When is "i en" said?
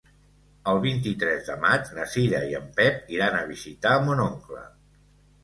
2.53-2.67